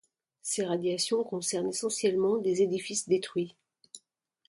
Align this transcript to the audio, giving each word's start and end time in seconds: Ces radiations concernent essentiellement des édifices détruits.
Ces 0.41 0.65
radiations 0.65 1.23
concernent 1.23 1.69
essentiellement 1.69 2.39
des 2.39 2.63
édifices 2.63 3.07
détruits. 3.07 3.55